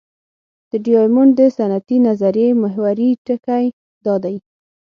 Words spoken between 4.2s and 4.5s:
دی.